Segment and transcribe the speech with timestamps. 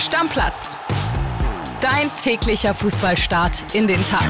[0.00, 0.78] Stammplatz.
[1.82, 4.26] Dein täglicher Fußballstart in den Tag.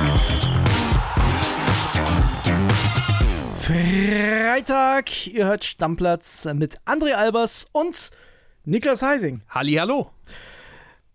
[3.56, 8.10] Freitag, ihr hört Stammplatz mit André Albers und
[8.64, 9.42] Niklas Heising.
[9.48, 10.10] Hallo.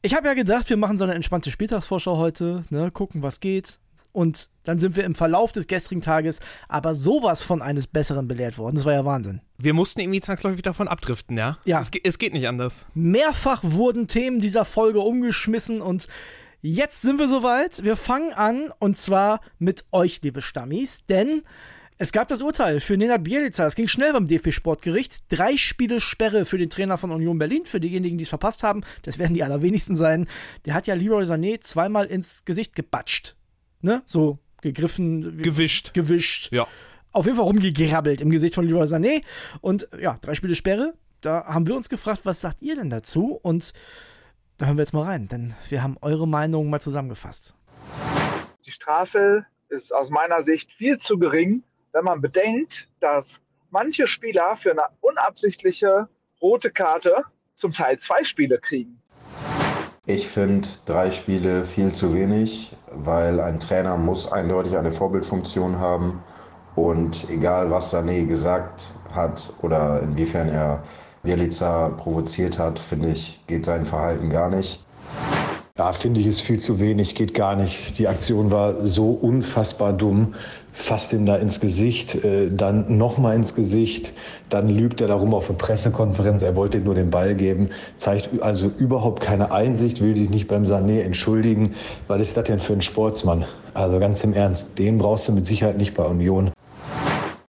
[0.01, 3.79] Ich habe ja gedacht, wir machen so eine entspannte Spieltagsvorschau heute, ne, gucken, was geht.
[4.15, 6.39] Und dann sind wir im Verlauf des gestrigen Tages
[6.69, 8.77] aber sowas von eines Besseren belehrt worden.
[8.77, 9.41] Das war ja Wahnsinn.
[9.57, 11.57] Wir mussten irgendwie zwangsläufig davon abdriften, ja?
[11.65, 11.81] Ja.
[11.81, 12.85] Es, es geht nicht anders.
[12.93, 16.07] Mehrfach wurden Themen dieser Folge umgeschmissen und
[16.61, 17.83] jetzt sind wir soweit.
[17.83, 21.41] Wir fangen an und zwar mit euch, liebe Stammis, denn
[21.97, 23.67] es gab das Urteil für Nenad Bielica.
[23.67, 25.23] Es ging schnell beim DFB-Sportgericht.
[25.29, 27.65] Drei Spiele Sperre für den Trainer von Union Berlin.
[27.65, 30.27] Für diejenigen, die es verpasst haben, das werden die allerwenigsten sein.
[30.65, 33.34] Der hat ja Leroy Sané zweimal ins Gesicht gebatscht
[33.85, 35.37] ne, so gegriffen.
[35.41, 35.93] Gewischt.
[35.93, 36.51] Gewischt.
[36.51, 36.67] Ja.
[37.13, 39.23] Auf jeden Fall rumgegrabbelt im Gesicht von Leroy Sané.
[39.61, 40.93] Und ja, drei Spiele Sperre.
[41.21, 43.39] Da haben wir uns gefragt, was sagt ihr denn dazu?
[43.41, 43.71] Und
[44.57, 47.55] da hören wir jetzt mal rein, denn wir haben eure Meinung mal zusammengefasst.
[48.65, 51.63] Die Strafe ist aus meiner Sicht viel zu gering,
[51.93, 56.09] wenn man bedenkt, dass manche Spieler für eine unabsichtliche
[56.41, 59.01] rote Karte zum Teil zwei Spiele kriegen.
[60.07, 66.21] Ich finde drei Spiele viel zu wenig, weil ein Trainer muss eindeutig eine Vorbildfunktion haben.
[66.75, 70.83] Und egal, was Sané gesagt hat oder inwiefern er
[71.23, 74.85] Bielica provoziert hat, finde ich, geht sein Verhalten gar nicht.
[75.75, 77.97] Ja, finde ich, ist viel zu wenig, geht gar nicht.
[77.97, 80.35] Die Aktion war so unfassbar dumm.
[80.77, 84.11] Fasst ihm da ins Gesicht, äh, dann nochmal ins Gesicht,
[84.49, 88.41] dann lügt er darum auf der Pressekonferenz, er wollte ihm nur den Ball geben, zeigt
[88.41, 91.75] also überhaupt keine Einsicht, will sich nicht beim Sané entschuldigen.
[92.09, 93.45] Was ist das denn für ein Sportsmann?
[93.73, 96.51] Also ganz im Ernst, den brauchst du mit Sicherheit nicht bei Union.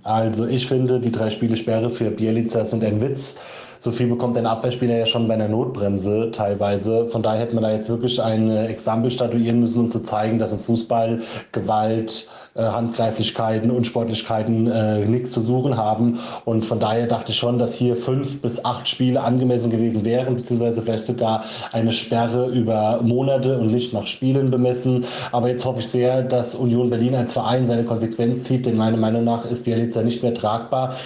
[0.05, 3.39] Also ich finde, die drei Spiele Sperre für Bielica sind ein Witz.
[3.79, 7.07] So viel bekommt ein Abwehrspieler ja schon bei einer Notbremse teilweise.
[7.07, 10.53] Von daher hätte man da jetzt wirklich ein Exempel statuieren müssen, um zu zeigen, dass
[10.53, 11.21] im Fußball
[11.53, 16.21] Gewalt, äh, Handgreiflichkeiten, Unsportlichkeiten äh, nichts zu suchen haben.
[16.47, 20.37] Und von daher dachte ich schon, dass hier fünf bis acht Spiele angemessen gewesen wären,
[20.37, 25.05] beziehungsweise vielleicht sogar eine Sperre über Monate und nicht nach Spielen bemessen.
[25.33, 28.97] Aber jetzt hoffe ich sehr, dass Union Berlin als Verein seine Konsequenz zieht, denn meiner
[28.97, 30.97] Meinung nach ist Bielica nicht mehr tragbar.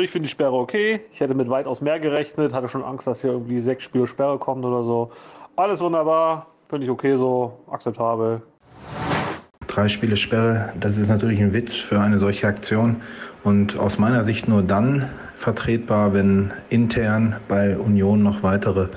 [0.00, 1.00] Ich finde die Sperre okay.
[1.12, 4.38] Ich hätte mit weitaus mehr gerechnet, hatte schon Angst, dass hier irgendwie sechs Spiele Sperre
[4.38, 5.10] kommt oder so.
[5.56, 8.40] Alles wunderbar, finde ich okay so, akzeptabel.
[9.66, 13.02] Drei Spiele Sperre, das ist natürlich ein Witz für eine solche Aktion
[13.42, 18.88] und aus meiner Sicht nur dann vertretbar, wenn intern bei Union noch weitere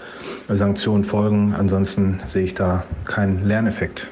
[0.50, 1.56] Sanktionen folgen.
[1.58, 4.08] Ansonsten sehe ich da keinen Lerneffekt.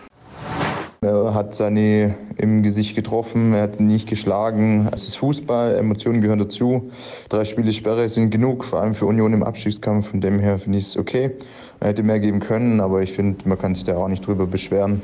[1.02, 4.90] Er hat Sané im Gesicht getroffen, er hat ihn nicht geschlagen.
[4.92, 6.92] Es ist Fußball, Emotionen gehören dazu.
[7.30, 10.10] Drei Spiele Sperre sind genug, vor allem für Union im Abstiegskampf.
[10.10, 11.32] Von dem her finde ich es okay.
[11.80, 14.46] Er hätte mehr geben können, aber ich finde, man kann sich da auch nicht drüber
[14.46, 15.02] beschweren.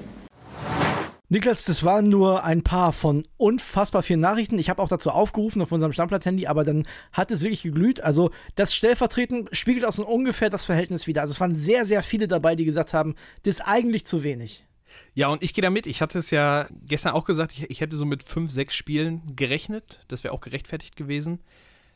[1.30, 4.60] Niklas, das waren nur ein paar von unfassbar vielen Nachrichten.
[4.60, 8.02] Ich habe auch dazu aufgerufen auf unserem Stammplatz-Handy, aber dann hat es wirklich geglüht.
[8.04, 11.22] Also das stellvertretend spiegelt auch so ungefähr das Verhältnis wieder.
[11.22, 14.66] Also es waren sehr, sehr viele dabei, die gesagt haben, das ist eigentlich zu wenig.
[15.13, 15.88] Ja, und ich gehe damit.
[15.88, 19.35] Ich hatte es ja gestern auch gesagt, ich, ich hätte so mit fünf, sechs Spielen
[19.35, 20.00] gerechnet.
[20.07, 21.40] Das wäre auch gerechtfertigt gewesen.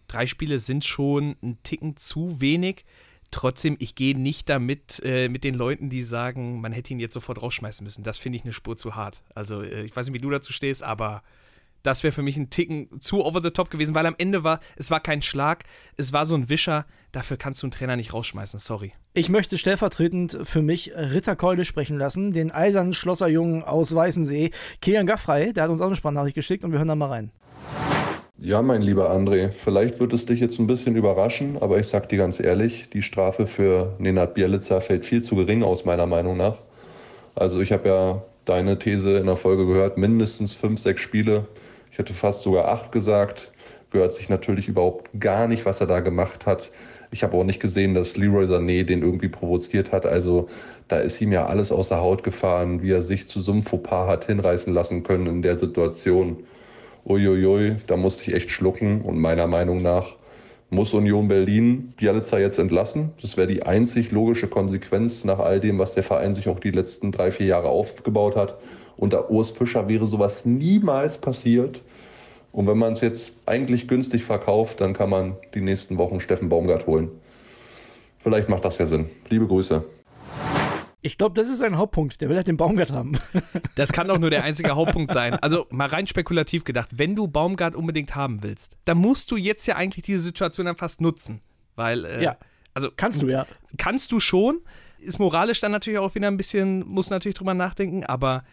[0.08, 2.86] Drei Spiele sind schon ein Ticken zu wenig.
[3.32, 7.14] Trotzdem, ich gehe nicht damit äh, mit den Leuten, die sagen, man hätte ihn jetzt
[7.14, 8.04] sofort rausschmeißen müssen.
[8.04, 9.24] Das finde ich eine Spur zu hart.
[9.36, 11.22] Also, äh, ich weiß nicht, wie du dazu stehst, aber
[11.90, 14.60] das wäre für mich ein Ticken zu over the top gewesen, weil am Ende war,
[14.76, 15.64] es war kein Schlag,
[15.98, 16.86] es war so ein Wischer.
[17.12, 18.94] Dafür kannst du einen Trainer nicht rausschmeißen, sorry.
[19.16, 24.52] Ich möchte stellvertretend für mich Ritter Keule sprechen lassen, den eisernen Schlosserjungen aus Weißensee,
[24.82, 27.32] Kian Gaffrey, der hat uns auch eine Sprachnachricht geschickt und wir hören da mal rein.
[28.38, 32.08] Ja, mein lieber André, vielleicht wird es dich jetzt ein bisschen überraschen, aber ich sag
[32.08, 36.38] dir ganz ehrlich, die Strafe für Nenad Bielica fällt viel zu gering aus, meiner Meinung
[36.38, 36.60] nach.
[37.36, 41.48] Also ich habe ja deine These in der Folge gehört, mindestens fünf, sechs Spiele.
[42.00, 43.52] Ich hätte fast sogar acht gesagt.
[43.92, 46.72] Gehört sich natürlich überhaupt gar nicht, was er da gemacht hat.
[47.12, 50.06] Ich habe auch nicht gesehen, dass Leroy Sané den irgendwie provoziert hat.
[50.06, 50.48] Also
[50.88, 53.64] da ist ihm ja alles aus der Haut gefahren, wie er sich zu so einem
[53.64, 56.38] Fauxpas hat hinreißen lassen können in der Situation
[57.06, 59.02] uiuiui, da musste ich echt schlucken.
[59.02, 60.16] Und meiner Meinung nach
[60.70, 63.12] muss Union Berlin Bialica jetzt entlassen.
[63.22, 66.72] Das wäre die einzig logische Konsequenz nach all dem, was der Verein sich auch die
[66.72, 68.56] letzten drei, vier Jahre aufgebaut hat.
[69.00, 71.82] Unter Urs Fischer wäre sowas niemals passiert.
[72.52, 76.50] Und wenn man es jetzt eigentlich günstig verkauft, dann kann man die nächsten Wochen Steffen
[76.50, 77.10] Baumgart holen.
[78.18, 79.10] Vielleicht macht das ja Sinn.
[79.30, 79.86] Liebe Grüße.
[81.02, 82.20] Ich glaube, das ist ein Hauptpunkt.
[82.20, 83.18] Der will halt den Baumgart haben.
[83.76, 85.36] Das kann doch nur der einzige Hauptpunkt sein.
[85.36, 89.66] Also mal rein spekulativ gedacht, wenn du Baumgart unbedingt haben willst, dann musst du jetzt
[89.66, 91.40] ja eigentlich diese Situation dann fast nutzen.
[91.78, 92.38] Weil, äh, ja.
[92.74, 93.48] Also kannst du ja.
[93.78, 94.60] Kannst du schon.
[94.98, 98.44] Ist moralisch dann natürlich auch wieder ein bisschen, muss natürlich drüber nachdenken, aber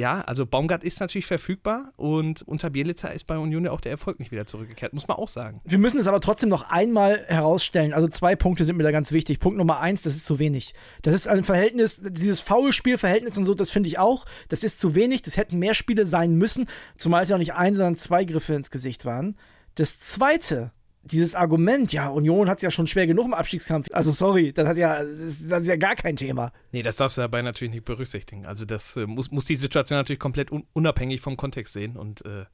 [0.00, 3.92] ja, also Baumgart ist natürlich verfügbar und unter Bielica ist bei Union ja auch der
[3.92, 5.60] Erfolg nicht wieder zurückgekehrt, muss man auch sagen.
[5.64, 7.92] Wir müssen es aber trotzdem noch einmal herausstellen.
[7.92, 9.38] Also zwei Punkte sind mir da ganz wichtig.
[9.38, 10.74] Punkt Nummer eins, das ist zu wenig.
[11.02, 14.24] Das ist ein Verhältnis, dieses Foulspielverhältnis und so, das finde ich auch.
[14.48, 15.22] Das ist zu wenig.
[15.22, 16.66] Das hätten mehr Spiele sein müssen,
[16.96, 19.36] zumal es ja auch nicht ein, sondern zwei Griffe ins Gesicht waren.
[19.74, 23.88] Das zweite, dieses Argument, ja, Union hat es ja schon schwer genug im Abstiegskampf.
[23.92, 26.52] Also sorry, das hat ja, das, das ist ja gar kein Thema.
[26.72, 28.46] Nee, das darfst du dabei natürlich nicht berücksichtigen.
[28.46, 32.24] Also das äh, muss, muss die Situation natürlich komplett un unabhängig vom Kontext sehen und
[32.24, 32.44] äh,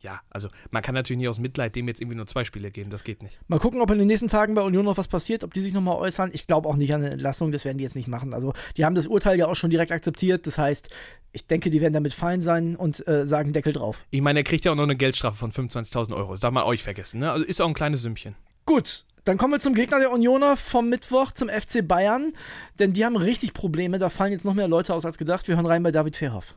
[0.00, 2.90] ja, also man kann natürlich nicht aus Mitleid dem jetzt irgendwie nur zwei Spiele geben,
[2.90, 3.38] das geht nicht.
[3.48, 5.72] Mal gucken, ob in den nächsten Tagen bei Union noch was passiert, ob die sich
[5.72, 6.30] nochmal äußern.
[6.32, 8.34] Ich glaube auch nicht an eine Entlassung, das werden die jetzt nicht machen.
[8.34, 10.90] Also die haben das Urteil ja auch schon direkt akzeptiert, das heißt,
[11.32, 14.06] ich denke, die werden damit fein sein und äh, sagen Deckel drauf.
[14.10, 16.64] Ich meine, er kriegt ja auch noch eine Geldstrafe von 25.000 Euro, das darf man
[16.64, 17.30] euch vergessen, ne?
[17.30, 18.34] Also ist auch ein kleines Sümmchen.
[18.64, 22.32] Gut, dann kommen wir zum Gegner der Unioner vom Mittwoch, zum FC Bayern.
[22.78, 23.98] Denn die haben richtig Probleme.
[23.98, 25.48] Da fallen jetzt noch mehr Leute aus als gedacht.
[25.48, 26.54] Wir hören rein bei David Verhoff.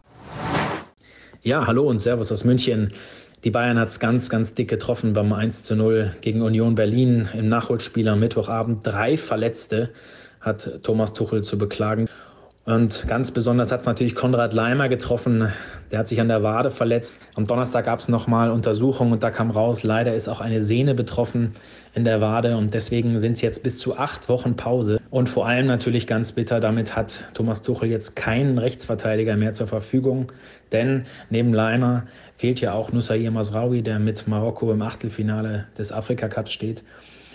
[1.42, 2.94] Ja, hallo und Servus aus München.
[3.46, 7.30] Die Bayern hat es ganz, ganz dick getroffen beim 1 zu 0 gegen Union Berlin
[7.34, 8.86] im Nachholspiel am Mittwochabend.
[8.86, 9.92] Drei Verletzte
[10.42, 12.10] hat Thomas Tuchel zu beklagen.
[12.66, 15.54] Und ganz besonders hat es natürlich Konrad Leimer getroffen.
[15.90, 17.14] Der hat sich an der Wade verletzt.
[17.36, 20.94] Am Donnerstag gab es nochmal Untersuchungen und da kam raus, leider ist auch eine Sehne
[20.94, 21.54] betroffen
[22.00, 22.58] in der Wade.
[22.58, 25.00] Und deswegen sind es jetzt bis zu acht Wochen Pause.
[25.10, 29.68] Und vor allem natürlich ganz bitter, damit hat Thomas Tuchel jetzt keinen Rechtsverteidiger mehr zur
[29.68, 30.32] Verfügung.
[30.72, 32.08] Denn neben Leimer
[32.38, 36.84] fehlt ja auch Nussair Masraoui, der mit Marokko im Achtelfinale des Afrika Cups steht.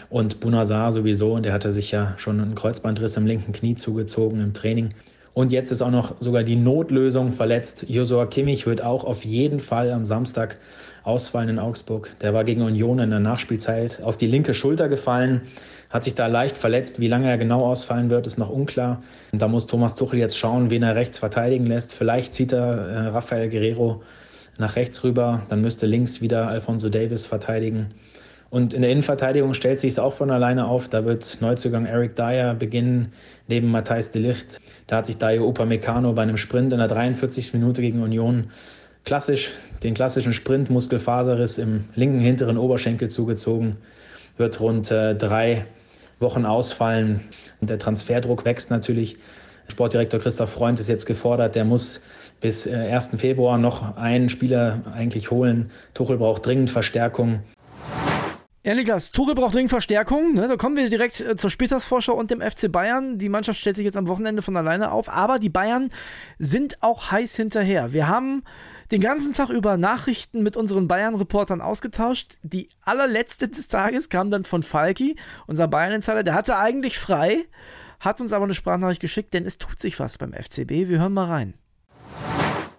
[0.09, 4.41] Und Bunazar sowieso, und der hatte sich ja schon einen Kreuzbandriss im linken Knie zugezogen
[4.41, 4.91] im Training.
[5.35, 7.85] Und jetzt ist auch noch sogar die Notlösung verletzt.
[7.89, 10.57] Josua Kimmich wird auch auf jeden Fall am Samstag
[11.03, 12.11] ausfallen in Augsburg.
[12.23, 15.43] Der war gegen Union in der Nachspielzeit auf die linke Schulter gefallen,
[15.91, 17.01] hat sich da leicht verletzt.
[17.01, 19.03] Wie lange er genau ausfallen wird, ist noch unklar.
[19.33, 21.95] Und da muss Thomas Tuchel jetzt schauen, wen er rechts verteidigen lässt.
[21.95, 24.03] Vielleicht zieht er äh, Rafael Guerrero
[24.57, 27.89] nach rechts rüber, dann müsste links wieder Alfonso Davis verteidigen.
[28.55, 30.87] Und in der Innenverteidigung stellt sich es auch von alleine auf.
[30.87, 33.13] Da wird Neuzugang Eric Dyer beginnen,
[33.49, 34.61] neben Matthijs de Licht.
[34.87, 37.53] Da hat sich Dayo Upamecano bei einem Sprint in der 43.
[37.53, 38.53] Minute gegen Union
[39.05, 39.51] klassisch
[39.83, 43.75] den klassischen Sprint Muskelfaserriss im linken hinteren Oberschenkel zugezogen.
[44.37, 45.67] Wird rund äh, drei
[46.21, 47.23] Wochen ausfallen.
[47.61, 49.17] Und der Transferdruck wächst natürlich.
[49.67, 52.03] Sportdirektor Christoph Freund ist jetzt gefordert, der muss
[52.41, 53.17] bis äh, 1.
[53.17, 55.73] Februar noch einen Spieler eigentlich holen.
[55.93, 57.41] Tuchel braucht dringend Verstärkung.
[58.67, 60.33] Ja, Niklas, Tuchel braucht dringend Verstärkung.
[60.33, 60.49] Ne?
[60.49, 63.19] Da kommen wir direkt äh, zur Spieltagsvorschau und dem FC Bayern.
[63.19, 65.91] Die Mannschaft stellt sich jetzt am Wochenende von alleine auf, aber die Bayern
[66.39, 67.93] sind auch heiß hinterher.
[67.93, 68.43] Wir haben
[68.91, 72.39] den ganzen Tag über Nachrichten mit unseren Bayern-Reportern ausgetauscht.
[72.43, 75.17] Die allerletzte des Tages kam dann von Falki,
[75.47, 76.23] unser Bayern-Insider.
[76.23, 77.45] Der hatte eigentlich frei,
[78.01, 80.89] hat uns aber eine Sprachnachricht geschickt, denn es tut sich was beim FCB.
[80.89, 81.53] Wir hören mal rein.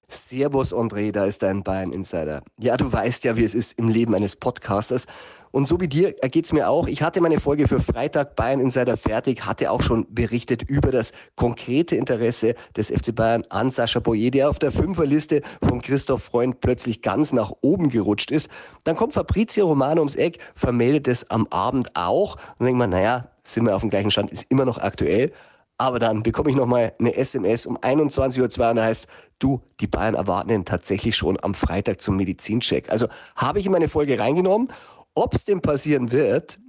[0.08, 2.42] Servus André, da ist dein Bayern Insider.
[2.60, 5.08] Ja, du weißt ja, wie es ist im Leben eines Podcasters.
[5.56, 6.86] Und so wie dir geht es mir auch.
[6.86, 11.14] Ich hatte meine Folge für Freitag Bayern Insider fertig, hatte auch schon berichtet über das
[11.38, 16.60] konkrete Interesse des FC Bayern an Sascha Boyer, der auf der Fünferliste von Christoph Freund
[16.60, 18.50] plötzlich ganz nach oben gerutscht ist.
[18.84, 22.36] Dann kommt Fabrizio Romano ums Eck, vermeldet es am Abend auch.
[22.36, 25.32] Und dann denkt man, naja, sind wir auf dem gleichen Stand, ist immer noch aktuell.
[25.78, 29.08] Aber dann bekomme ich nochmal eine SMS um 21.02 Uhr und da heißt,
[29.40, 32.90] du, die Bayern erwarten ihn tatsächlich schon am Freitag zum Medizincheck.
[32.90, 34.70] Also habe ich in meine Folge reingenommen.
[35.16, 36.60] Ob es denn passieren wird,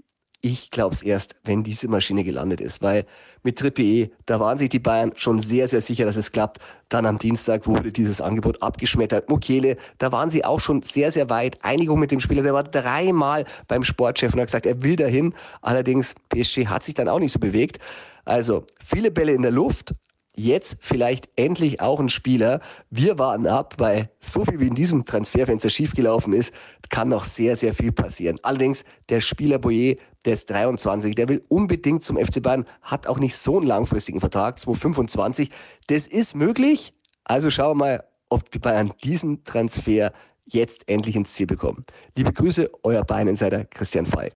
[0.40, 3.04] ich glaube es erst, wenn diese Maschine gelandet ist, weil
[3.42, 6.60] mit Triple E, da waren sich die Bayern schon sehr, sehr sicher, dass es klappt.
[6.88, 9.28] Dann am Dienstag wurde dieses Angebot abgeschmettert.
[9.28, 11.58] Mukele, da waren sie auch schon sehr, sehr weit.
[11.64, 15.34] Einigung mit dem Spieler, der war dreimal beim Sportchef und hat gesagt, er will dahin.
[15.62, 17.80] Allerdings, PSG hat sich dann auch nicht so bewegt.
[18.24, 19.94] Also viele Bälle in der Luft.
[20.38, 22.60] Jetzt vielleicht endlich auch ein Spieler.
[22.90, 26.52] Wir warten ab, weil so viel wie in diesem Transferfenster schiefgelaufen ist,
[26.90, 28.38] kann noch sehr, sehr viel passieren.
[28.42, 33.18] Allerdings der Spieler Boyer, der ist 23, der will unbedingt zum FC Bayern, hat auch
[33.18, 35.50] nicht so einen langfristigen Vertrag, 225.
[35.86, 36.92] Das ist möglich.
[37.24, 40.12] Also schauen wir mal, ob die Bayern diesen Transfer
[40.44, 41.86] jetzt endlich ins Ziel bekommen.
[42.14, 44.30] Liebe Grüße, euer Bayern-Insider Christian Fei.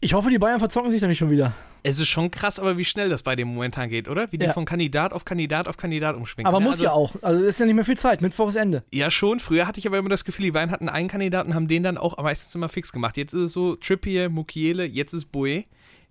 [0.00, 1.54] Ich hoffe, die Bayern verzocken sich da nicht schon wieder.
[1.82, 4.30] Es ist schon krass, aber wie schnell das bei dem momentan geht, oder?
[4.30, 4.52] Wie die Ja.
[4.52, 6.46] von Kandidat auf Kandidat auf Kandidat umschwingen.
[6.46, 6.66] Aber ne?
[6.66, 7.14] muss also, ja auch.
[7.20, 8.20] Also ist ja nicht mehr viel Zeit.
[8.20, 8.82] Mittwoch ist Ende.
[8.92, 9.40] Ja, schon.
[9.40, 11.98] Früher hatte ich aber immer das Gefühl, die Bayern hatten einen Kandidaten, haben den dann
[11.98, 13.16] auch meistens immer fix gemacht.
[13.16, 15.64] Jetzt ist es so Trippier, Mukiele, jetzt ist Boe,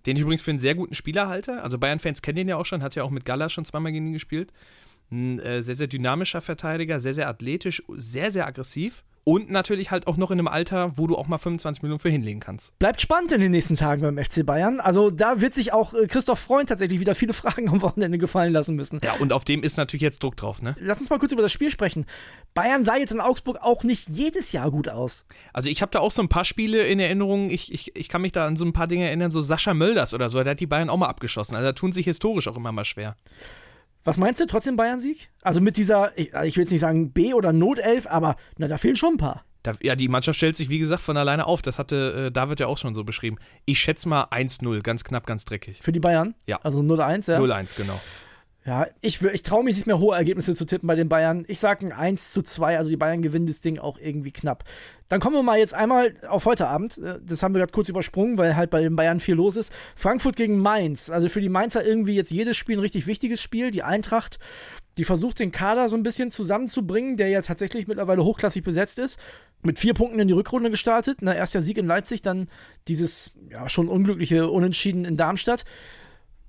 [0.04, 1.62] den ich übrigens für einen sehr guten Spieler halte.
[1.62, 4.08] Also Bayern-Fans kennen den ja auch schon, hat ja auch mit Gala schon zweimal gegen
[4.08, 4.52] ihn gespielt.
[5.10, 9.02] Ein äh, sehr, sehr dynamischer Verteidiger, sehr, sehr athletisch, sehr, sehr aggressiv.
[9.28, 12.08] Und natürlich halt auch noch in einem Alter, wo du auch mal 25 Minuten für
[12.08, 12.78] hinlegen kannst.
[12.78, 14.80] Bleibt spannend in den nächsten Tagen beim FC Bayern.
[14.80, 18.54] Also da wird sich auch äh, Christoph Freund tatsächlich wieder viele Fragen am Wochenende gefallen
[18.54, 19.00] lassen müssen.
[19.04, 20.76] Ja, und auf dem ist natürlich jetzt Druck drauf, ne?
[20.80, 22.06] Lass uns mal kurz über das Spiel sprechen.
[22.54, 25.26] Bayern sah jetzt in Augsburg auch nicht jedes Jahr gut aus.
[25.52, 27.50] Also ich habe da auch so ein paar Spiele in Erinnerung.
[27.50, 30.14] Ich, ich, ich kann mich da an so ein paar Dinge erinnern, so Sascha Mölders
[30.14, 31.54] oder so, der hat die Bayern auch mal abgeschossen.
[31.54, 33.14] Also da tun sich historisch auch immer mal schwer.
[34.08, 35.28] Was meinst du, trotzdem Bayern-Sieg?
[35.42, 38.78] Also mit dieser, ich, ich will jetzt nicht sagen B- oder Notelf, aber na, da
[38.78, 39.44] fehlen schon ein paar.
[39.62, 41.60] Da, ja, die Mannschaft stellt sich, wie gesagt, von alleine auf.
[41.60, 43.36] Das hatte äh, David ja auch schon so beschrieben.
[43.66, 45.76] Ich schätze mal 1-0, ganz knapp, ganz dreckig.
[45.82, 46.34] Für die Bayern?
[46.46, 46.58] Ja.
[46.62, 47.38] Also 0-1, ja?
[47.38, 48.00] 0-1, genau.
[48.64, 51.44] Ja, ich, ich traue mich nicht mehr hohe Ergebnisse zu tippen bei den Bayern.
[51.48, 54.64] Ich sage ein 1 zu 2, also die Bayern gewinnen das Ding auch irgendwie knapp.
[55.08, 56.98] Dann kommen wir mal jetzt einmal auf heute Abend.
[56.98, 59.72] Äh, das haben wir gerade kurz übersprungen, weil halt bei den Bayern viel los ist.
[59.96, 61.08] Frankfurt gegen Mainz.
[61.08, 63.70] Also für die Mainzer irgendwie jetzt jedes Spiel ein richtig wichtiges Spiel.
[63.70, 64.38] Die Eintracht,
[64.98, 69.18] die versucht den Kader so ein bisschen zusammenzubringen, der ja tatsächlich mittlerweile hochklassig besetzt ist.
[69.62, 71.18] Mit vier Punkten in die Rückrunde gestartet.
[71.22, 72.48] Na, erst der Sieg in Leipzig, dann
[72.86, 75.64] dieses ja, schon unglückliche Unentschieden in Darmstadt.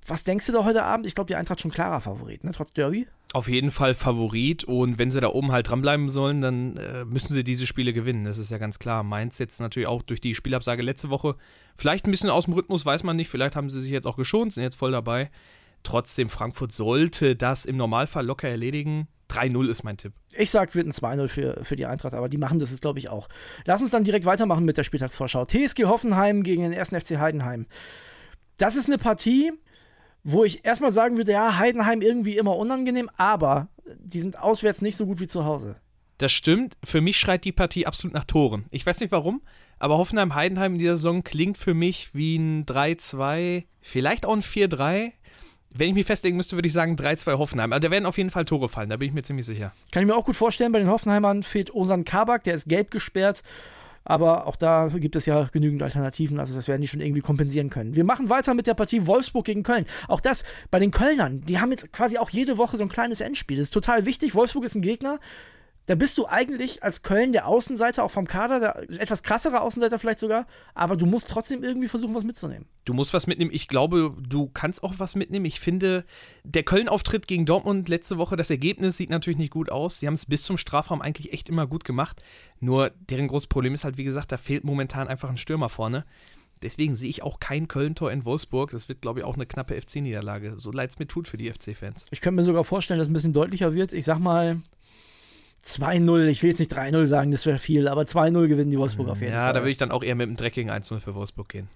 [0.06, 1.06] Was denkst du da heute Abend?
[1.06, 2.52] Ich glaube, die Eintracht schon klarer Favorit, ne?
[2.52, 3.06] Trotz Derby.
[3.32, 7.32] Auf jeden Fall Favorit und wenn sie da oben halt dranbleiben sollen, dann äh, müssen
[7.32, 8.24] sie diese Spiele gewinnen.
[8.24, 9.04] Das ist ja ganz klar.
[9.04, 11.36] Mainz jetzt natürlich auch durch die Spielabsage letzte Woche
[11.76, 13.28] vielleicht ein bisschen aus dem Rhythmus, weiß man nicht.
[13.28, 15.30] Vielleicht haben sie sich jetzt auch geschont, sind jetzt voll dabei.
[15.82, 19.08] Trotzdem, Frankfurt sollte das im Normalfall locker erledigen.
[19.30, 20.12] 3-0 ist mein Tipp.
[20.32, 22.98] Ich sag, wird ein 2-0 für, für die Eintracht, aber die machen das jetzt, glaube
[22.98, 23.28] ich, auch.
[23.64, 25.44] Lass uns dann direkt weitermachen mit der Spieltagsvorschau.
[25.44, 26.88] TSG Hoffenheim gegen den 1.
[26.88, 27.66] FC Heidenheim.
[28.58, 29.52] Das ist eine Partie,
[30.22, 34.96] wo ich erstmal sagen würde, ja, Heidenheim irgendwie immer unangenehm, aber die sind auswärts nicht
[34.96, 35.76] so gut wie zu Hause.
[36.18, 36.76] Das stimmt.
[36.84, 38.66] Für mich schreit die Partie absolut nach Toren.
[38.70, 39.40] Ich weiß nicht warum,
[39.78, 45.12] aber Hoffenheim-Heidenheim in dieser Saison klingt für mich wie ein 3-2, vielleicht auch ein 4-3.
[45.72, 47.72] Wenn ich mich festlegen müsste, würde ich sagen 3-2 Hoffenheim.
[47.72, 49.72] Also da werden auf jeden Fall Tore fallen, da bin ich mir ziemlich sicher.
[49.92, 52.90] Kann ich mir auch gut vorstellen, bei den Hoffenheimern fehlt Osan Kabak, der ist gelb
[52.90, 53.42] gesperrt.
[54.04, 57.70] Aber auch da gibt es ja genügend Alternativen, also das werden die schon irgendwie kompensieren
[57.70, 57.94] können.
[57.94, 59.84] Wir machen weiter mit der Partie Wolfsburg gegen Köln.
[60.08, 63.20] Auch das bei den Kölnern, die haben jetzt quasi auch jede Woche so ein kleines
[63.20, 63.58] Endspiel.
[63.58, 64.34] Das ist total wichtig.
[64.34, 65.20] Wolfsburg ist ein Gegner,
[65.86, 69.98] da bist du eigentlich als Köln der Außenseiter, auch vom Kader, der etwas krassere Außenseiter
[69.98, 72.66] vielleicht sogar, aber du musst trotzdem irgendwie versuchen, was mitzunehmen.
[72.84, 73.50] Du musst was mitnehmen.
[73.52, 75.46] Ich glaube, du kannst auch was mitnehmen.
[75.46, 76.04] Ich finde,
[76.44, 79.98] der Köln-Auftritt gegen Dortmund letzte Woche, das Ergebnis sieht natürlich nicht gut aus.
[79.98, 82.22] Sie haben es bis zum Strafraum eigentlich echt immer gut gemacht.
[82.60, 86.04] Nur deren großes Problem ist halt, wie gesagt, da fehlt momentan einfach ein Stürmer vorne.
[86.62, 88.70] Deswegen sehe ich auch kein Köln-Tor in Wolfsburg.
[88.70, 90.54] Das wird, glaube ich, auch eine knappe FC-Niederlage.
[90.58, 92.06] So leid es mir tut für die FC-Fans.
[92.10, 93.92] Ich könnte mir sogar vorstellen, dass es ein bisschen deutlicher wird.
[93.92, 94.60] Ich sag mal
[95.64, 99.08] 2-0, ich will jetzt nicht 3-0 sagen, das wäre viel, aber 2-0 gewinnen die Wolfsburg
[99.08, 99.48] auf jeden ja, Fall.
[99.48, 101.68] Ja, da würde ich dann auch eher mit einem dreckigen 1-0 für Wolfsburg gehen.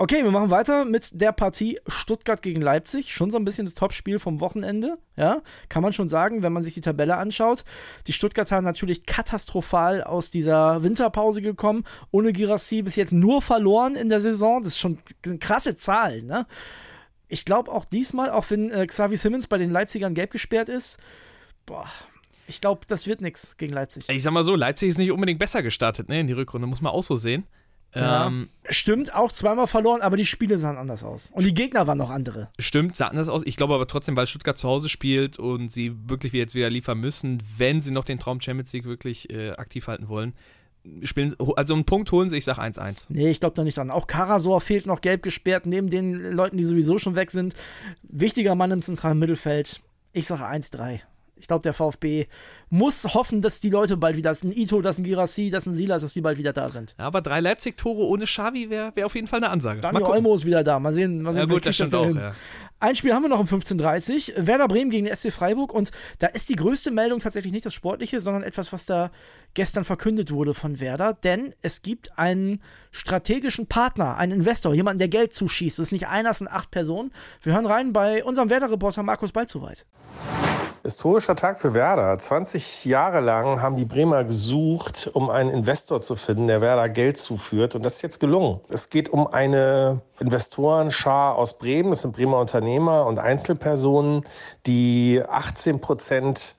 [0.00, 3.12] Okay, wir machen weiter mit der Partie Stuttgart gegen Leipzig.
[3.12, 4.96] Schon so ein bisschen das Topspiel vom Wochenende.
[5.16, 7.64] Ja, kann man schon sagen, wenn man sich die Tabelle anschaut.
[8.06, 11.82] Die Stuttgarter natürlich katastrophal aus dieser Winterpause gekommen.
[12.12, 14.62] Ohne Girassi bis jetzt nur verloren in der Saison.
[14.62, 14.98] Das ist schon
[15.40, 16.46] krasse Zahl, ne?
[17.26, 20.98] Ich glaube auch diesmal, auch wenn äh, Xavi Simmons bei den Leipzigern gelb gesperrt ist,
[21.66, 21.88] boah,
[22.48, 24.08] ich glaube, das wird nichts gegen Leipzig.
[24.08, 26.80] Ich sag mal so, Leipzig ist nicht unbedingt besser gestartet, ne, in die Rückrunde, muss
[26.80, 27.44] man auch so sehen.
[27.94, 31.30] Ja, ähm, stimmt, auch zweimal verloren, aber die Spiele sahen anders aus.
[31.32, 32.48] Und die Gegner waren noch andere.
[32.58, 33.42] Stimmt, sah anders aus.
[33.46, 36.98] Ich glaube aber trotzdem, weil Stuttgart zu Hause spielt und sie wirklich jetzt wieder liefern
[36.98, 40.34] müssen, wenn sie noch den Traum Champions League wirklich äh, aktiv halten wollen.
[41.02, 43.06] Spielen, also einen Punkt holen sie, ich sag 1-1.
[43.08, 43.90] Nee, ich glaube da nicht dran.
[43.90, 47.54] Auch Karasor fehlt noch gelb gesperrt, neben den Leuten, die sowieso schon weg sind.
[48.02, 49.80] Wichtiger Mann im zentralen Mittelfeld.
[50.12, 51.00] Ich sage 1-3.
[51.40, 52.26] Ich glaube, der VfB
[52.70, 55.50] muss hoffen, dass die Leute bald wieder, das ist ein Ito, das ist ein Girassi,
[55.50, 56.94] das ist ein Silas, dass die bald wieder da sind.
[56.98, 59.80] Ja, aber drei Leipzig-Tore ohne Xavi wäre wär auf jeden Fall eine Ansage.
[59.80, 60.78] Daniel Olmo ist wieder da.
[60.78, 62.32] Mal sehen, mal sehen ja, gut, das stimmt das auch, ja.
[62.80, 64.46] Ein Spiel haben wir noch um 15.30 Uhr.
[64.46, 65.74] Werder Bremen gegen den SC Freiburg.
[65.74, 65.90] Und
[66.20, 69.10] da ist die größte Meldung tatsächlich nicht das Sportliche, sondern etwas, was da
[69.54, 71.12] gestern verkündet wurde von Werder.
[71.12, 75.80] Denn es gibt einen strategischen Partner, einen Investor, jemanden, der Geld zuschießt.
[75.80, 77.10] Das ist nicht einer, es sind acht Personen.
[77.42, 79.84] Wir hören rein bei unserem Werder-Reporter Markus Balzoweit.
[80.88, 82.18] Historischer Tag für Werder.
[82.18, 87.18] 20 Jahre lang haben die Bremer gesucht, um einen Investor zu finden, der Werder Geld
[87.18, 87.74] zuführt.
[87.74, 88.60] Und das ist jetzt gelungen.
[88.70, 91.90] Es geht um eine Investorenschar aus Bremen.
[91.90, 94.24] Das sind Bremer Unternehmer und Einzelpersonen,
[94.66, 96.56] die 18 Prozent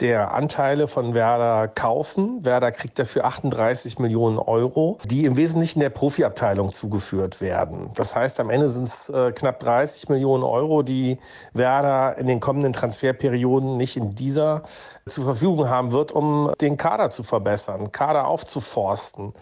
[0.00, 2.44] der Anteile von Werder kaufen.
[2.44, 7.90] Werder kriegt dafür 38 Millionen Euro, die im Wesentlichen der Profiabteilung zugeführt werden.
[7.94, 11.18] Das heißt, am Ende sind es äh, knapp 30 Millionen Euro, die
[11.52, 14.62] Werder in den kommenden Transferperioden nicht in dieser
[15.06, 19.34] zur Verfügung haben wird, um den Kader zu verbessern, Kader aufzuforsten.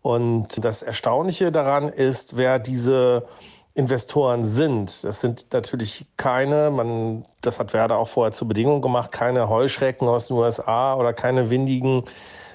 [0.00, 3.24] Und das Erstaunliche daran ist, wer diese
[3.78, 5.04] Investoren sind.
[5.04, 10.08] Das sind natürlich keine, man, das hat Werder auch vorher zur Bedingung gemacht, keine Heuschrecken
[10.08, 12.02] aus den USA oder keine windigen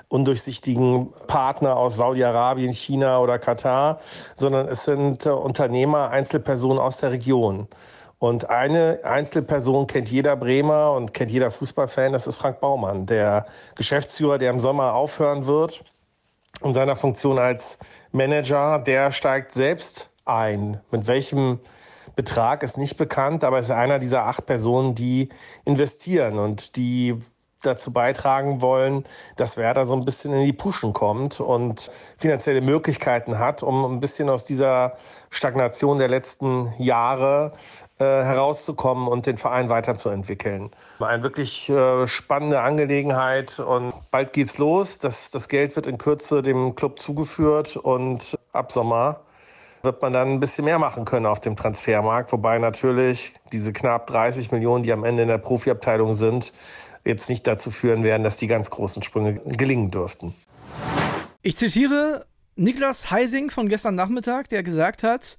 [0.09, 3.99] undurchsichtigen Partner aus Saudi-Arabien, China oder Katar,
[4.35, 7.67] sondern es sind äh, Unternehmer, Einzelpersonen aus der Region.
[8.19, 13.47] Und eine Einzelperson kennt jeder Bremer und kennt jeder Fußballfan, das ist Frank Baumann, der
[13.75, 15.83] Geschäftsführer, der im Sommer aufhören wird
[16.63, 17.79] in seiner Funktion als
[18.11, 20.79] Manager, der steigt selbst ein.
[20.91, 21.59] Mit welchem
[22.15, 25.29] Betrag ist nicht bekannt, aber ist einer dieser acht Personen, die
[25.65, 27.17] investieren und die
[27.65, 29.05] dazu beitragen wollen,
[29.37, 33.99] dass Werder so ein bisschen in die Puschen kommt und finanzielle Möglichkeiten hat, um ein
[33.99, 34.97] bisschen aus dieser
[35.29, 37.53] Stagnation der letzten Jahre
[37.99, 40.69] äh, herauszukommen und den Verein weiterzuentwickeln.
[40.99, 44.99] Eine wirklich äh, spannende Angelegenheit und bald geht's los.
[44.99, 49.21] Das, das Geld wird in Kürze dem Club zugeführt und ab Sommer
[49.83, 54.07] wird man dann ein bisschen mehr machen können auf dem Transfermarkt, wobei natürlich diese knapp
[54.07, 56.53] 30 Millionen, die am Ende in der Profiabteilung sind,
[57.03, 60.33] jetzt nicht dazu führen werden, dass die ganz großen Sprünge gelingen dürften.
[61.41, 62.25] Ich zitiere
[62.55, 65.37] Niklas Heising von gestern Nachmittag, der gesagt hat,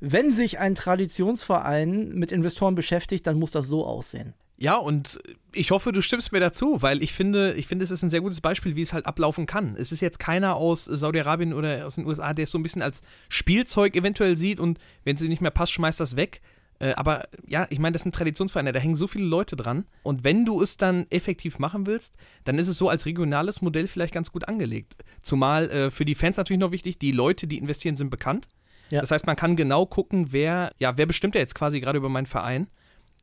[0.00, 4.34] wenn sich ein Traditionsverein mit Investoren beschäftigt, dann muss das so aussehen.
[4.60, 5.20] Ja, und
[5.52, 8.20] ich hoffe, du stimmst mir dazu, weil ich finde, ich finde, es ist ein sehr
[8.20, 9.76] gutes Beispiel, wie es halt ablaufen kann.
[9.76, 12.82] Es ist jetzt keiner aus Saudi-Arabien oder aus den USA, der es so ein bisschen
[12.82, 16.40] als Spielzeug eventuell sieht und wenn es nicht mehr passt, schmeißt das weg,
[16.80, 19.86] äh, aber ja, ich meine, das sind Traditionsvereine, da hängen so viele Leute dran.
[20.02, 23.86] Und wenn du es dann effektiv machen willst, dann ist es so als regionales Modell
[23.86, 24.94] vielleicht ganz gut angelegt.
[25.20, 28.48] Zumal äh, für die Fans natürlich noch wichtig, die Leute, die investieren, sind bekannt.
[28.90, 29.00] Ja.
[29.00, 32.08] Das heißt, man kann genau gucken, wer, ja, wer bestimmt ja jetzt quasi gerade über
[32.08, 32.68] meinen Verein.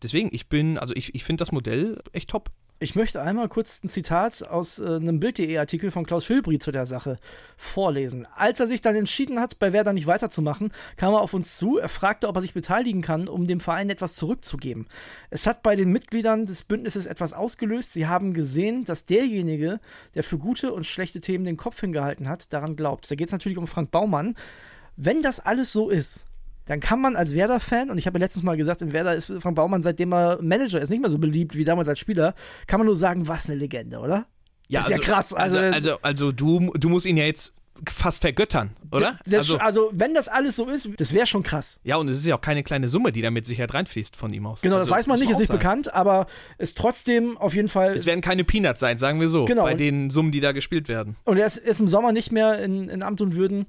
[0.04, 2.52] Deswegen, ich bin, also ich, ich finde das Modell echt top.
[2.78, 6.86] Ich möchte einmal kurz ein Zitat aus äh, einem Bild.de-Artikel von Klaus Filbri zu der
[6.86, 7.20] Sache
[7.56, 8.28] vorlesen.
[8.36, 11.78] Als er sich dann entschieden hat, bei Werder nicht weiterzumachen, kam er auf uns zu.
[11.78, 14.88] Er fragte, ob er sich beteiligen kann, um dem Verein etwas zurückzugeben.
[15.30, 17.94] Es hat bei den Mitgliedern des Bündnisses etwas ausgelöst.
[17.94, 19.80] Sie haben gesehen, dass derjenige,
[20.14, 23.10] der für gute und schlechte Themen den Kopf hingehalten hat, daran glaubt.
[23.10, 24.36] Da geht es natürlich um Frank Baumann.
[24.98, 26.26] Wenn das alles so ist,
[26.66, 29.32] dann kann man als Werder-Fan, und ich habe ja letztens mal gesagt, in Werder ist
[29.40, 32.34] Frank Baumann, seitdem er Manager ist, nicht mehr so beliebt wie damals als Spieler,
[32.68, 34.26] kann man nur sagen, was eine Legende, oder?
[34.68, 35.34] Ja, das ist also, ja krass.
[35.34, 37.54] Also, also, also, also, du, du musst ihn ja jetzt
[37.92, 39.20] fast vergöttern, oder?
[39.26, 41.82] Das, also, also, wenn das alles so ist, das wäre schon krass.
[41.84, 44.34] Ja, und es ist ja auch keine kleine Summe, die da mit Sicherheit reinfließt von
[44.34, 44.62] ihm aus.
[44.62, 46.26] Genau, das also, weiß man nicht, ist nicht bekannt, aber
[46.58, 47.94] ist trotzdem auf jeden Fall.
[47.94, 49.64] Es werden keine Peanuts sein, sagen wir so, genau.
[49.64, 51.18] bei den Summen, die da gespielt werden.
[51.26, 53.68] Und er ist, ist im Sommer nicht mehr in, in Amt und Würden.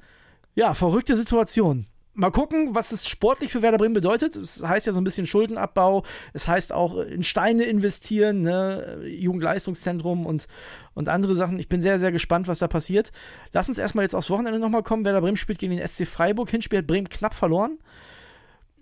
[0.55, 4.37] Ja, verrückte Situation mal gucken, was es sportlich für Werder Bremen bedeutet.
[4.37, 6.03] Es heißt ja so ein bisschen Schuldenabbau.
[6.33, 9.01] Es heißt auch in Steine investieren, ne?
[9.07, 10.47] Jugendleistungszentrum und,
[10.95, 11.59] und andere Sachen.
[11.59, 13.13] Ich bin sehr, sehr gespannt, was da passiert.
[13.53, 15.05] Lass uns erstmal jetzt aufs Wochenende nochmal kommen.
[15.05, 16.51] Werder Bremen spielt gegen den SC Freiburg.
[16.51, 17.79] Hinspiel hat Bremen knapp verloren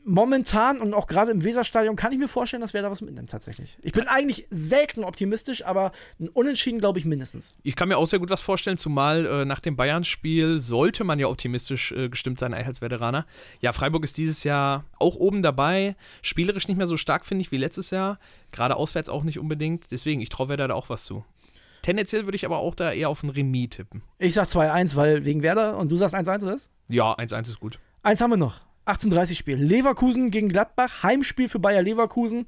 [0.05, 3.31] momentan und auch gerade im Weserstadion kann ich mir vorstellen, dass wer da was mitnimmt
[3.31, 3.79] tatsächlich.
[3.83, 7.55] Ich bin eigentlich selten optimistisch, aber ein Unentschieden glaube ich mindestens.
[7.63, 11.19] Ich kann mir auch sehr gut was vorstellen, zumal äh, nach dem Bayern-Spiel sollte man
[11.19, 13.27] ja optimistisch äh, gestimmt sein als Veteraner.
[13.61, 17.53] Ja, Freiburg ist dieses Jahr auch oben dabei, spielerisch nicht mehr so stark finde ich
[17.53, 18.19] wie letztes Jahr,
[18.53, 19.91] gerade auswärts auch nicht unbedingt.
[19.91, 21.25] Deswegen, ich traue Werder da auch was zu.
[21.83, 24.03] Tendenziell würde ich aber auch da eher auf ein Remis tippen.
[24.19, 26.71] Ich sag 2-1, weil wegen Werder und du sagst 1-1 oder was?
[26.89, 27.79] Ja, 1-1 ist gut.
[28.03, 28.61] Eins haben wir noch.
[28.87, 29.57] 18:30 Spiel.
[29.57, 32.47] Leverkusen gegen Gladbach, Heimspiel für Bayer Leverkusen.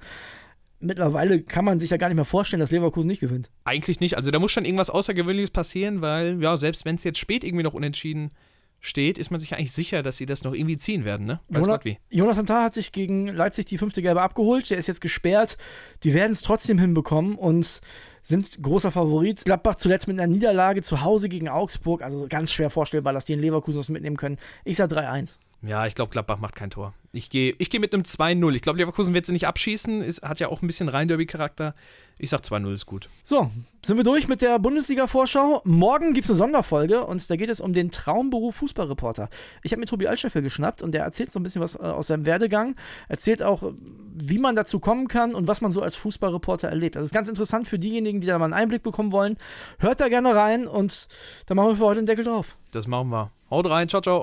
[0.78, 3.50] Mittlerweile kann man sich ja gar nicht mehr vorstellen, dass Leverkusen nicht gewinnt.
[3.64, 4.16] Eigentlich nicht.
[4.16, 7.64] Also da muss schon irgendwas Außergewöhnliches passieren, weil, ja, selbst wenn es jetzt spät irgendwie
[7.64, 8.30] noch unentschieden
[8.78, 11.40] steht, ist man sich eigentlich sicher, dass sie das noch irgendwie ziehen werden, ne?
[11.48, 11.98] Weiß Gott wie.
[12.10, 14.68] Jonathan Tah hat sich gegen Leipzig die fünfte Gelbe abgeholt.
[14.68, 15.56] Der ist jetzt gesperrt.
[16.04, 17.80] Die werden es trotzdem hinbekommen und
[18.22, 19.44] sind großer Favorit.
[19.46, 22.02] Gladbach zuletzt mit einer Niederlage zu Hause gegen Augsburg.
[22.02, 24.36] Also ganz schwer vorstellbar, dass die in Leverkusen was mitnehmen können.
[24.64, 25.38] Ich sage 3-1.
[25.62, 26.92] Ja, ich glaube, Gladbach macht kein Tor.
[27.12, 28.54] Ich gehe ich geh mit einem 2-0.
[28.54, 30.02] Ich glaube, Leverkusen wird sie nicht abschießen.
[30.02, 31.74] Es hat ja auch ein bisschen Rhein-Derby-Charakter.
[32.18, 33.08] Ich sage 2-0 ist gut.
[33.24, 33.50] So,
[33.82, 35.62] sind wir durch mit der Bundesliga-Vorschau.
[35.64, 39.30] Morgen gibt es eine Sonderfolge und da geht es um den Traumberuf Fußballreporter.
[39.62, 42.08] Ich habe mir Tobi Altscheffel geschnappt und der erzählt so ein bisschen was äh, aus
[42.08, 42.76] seinem Werdegang.
[43.08, 43.72] Erzählt auch,
[44.14, 46.96] wie man dazu kommen kann und was man so als Fußballreporter erlebt.
[46.96, 49.38] Das ist ganz interessant für diejenigen, die da mal einen Einblick bekommen wollen.
[49.78, 51.08] Hört da gerne rein und
[51.46, 52.56] dann machen wir für heute den Deckel drauf.
[52.72, 53.30] Das machen wir.
[53.50, 53.88] Haut rein.
[53.88, 54.22] Ciao, ciao.